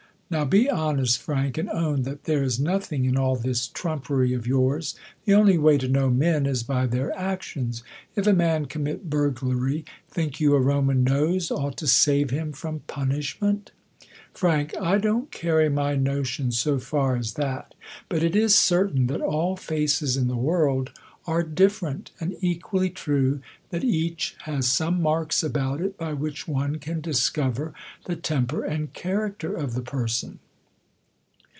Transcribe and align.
Now, 0.31 0.45
be 0.45 0.67
hone^, 0.71 1.17
Frank, 1.17 1.57
and 1.57 1.69
own 1.69 2.03
that 2.03 2.23
there 2.23 2.41
is 2.41 2.55
dO 2.55 2.63
THE 2.63 2.69
COLUMBIAN 2.69 2.71
ORATOR. 2.71 2.71
I 2.71 2.79
is 2.79 2.89
nothing 2.89 3.05
in 3.05 3.17
all 3.17 3.35
this 3.35 3.67
trumpery 3.67 4.33
of 4.33 4.47
yours. 4.47 4.95
The 5.25 5.33
only 5.33 5.57
way^ 5.57 5.77
to 5.81 5.89
know 5.89 6.09
men 6.09 6.45
is 6.45 6.63
by 6.63 6.87
their 6.87 7.11
actions. 7.19 7.83
If 8.15 8.25
a 8.27 8.31
man 8.31 8.67
commit 8.67 9.09
burglary, 9.09 9.83
think 10.09 10.39
you 10.39 10.55
a 10.55 10.61
Roman 10.61 11.03
nose 11.03 11.51
ought 11.51 11.75
to 11.79 11.85
save 11.85 12.29
him 12.29 12.53
from 12.53 12.79
punishment? 12.87 13.71
Fr. 14.33 14.47
I 14.79 14.97
don't 14.99 15.29
carry 15.31 15.67
my 15.67 15.97
notions 15.97 16.57
so 16.57 16.79
far 16.79 17.17
as 17.17 17.33
that; 17.33 17.75
but! 18.07 18.23
it 18.23 18.33
is 18.33 18.55
certain 18.55 19.07
that 19.07 19.19
all 19.19 19.57
faces 19.57 20.15
in 20.15 20.29
the 20.29 20.37
world 20.37 20.91
are 21.27 21.43
different 21.43 22.07
;j 22.17 22.25
and 22.25 22.35
equally 22.41 22.89
true, 22.89 23.39
that 23.69 23.83
each 23.83 24.35
has 24.45 24.67
some 24.67 24.99
marks 24.99 25.43
about 25.43 25.79
it,^ 25.79 25.95
by 25.95 26.11
which 26.11 26.47
one 26.47 26.77
can 26.79 26.99
discover 26.99 27.71
the 28.05 28.15
temper 28.15 28.63
and 28.65 28.91
character 28.93 29.55
of 29.55 29.75
the 29.75 29.83
person.. 29.83 30.39